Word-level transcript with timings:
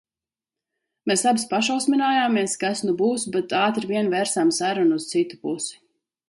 Mēs 1.09 1.23
abas 1.31 1.43
pašausminājāmies, 1.51 2.55
kas 2.63 2.81
nu 2.87 2.95
būs, 3.03 3.27
bet 3.37 3.55
ātri 3.61 3.91
vien 3.93 4.11
vērsām 4.15 4.55
sarunu 4.63 4.99
uz 5.03 5.07
citu 5.13 5.41
pusi. 5.47 5.79